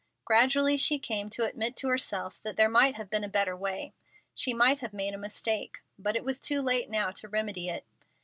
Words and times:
Gradually 0.25 0.77
she 0.77 0.97
came 0.97 1.29
to 1.29 1.45
admit 1.45 1.75
to 1.75 1.87
herself 1.87 2.41
that 2.41 2.57
there 2.57 2.67
might 2.69 2.95
have 2.95 3.07
been 3.07 3.23
a 3.23 3.29
better 3.29 3.55
way. 3.55 3.93
She 4.33 4.51
might 4.51 4.79
have 4.79 4.93
made 4.93 5.13
a 5.13 5.17
mistake. 5.19 5.77
But 5.99 6.15
it 6.15 6.23
was 6.23 6.41
too 6.41 6.61
late 6.63 6.89
now 6.89 7.11
to 7.11 7.27
remedy 7.29 7.69
it. 7.69 7.85